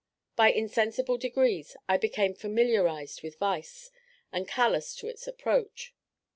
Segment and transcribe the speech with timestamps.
[0.35, 3.91] By insensible degrees, I became familiarised with vice,
[4.31, 5.93] and callous to its approach.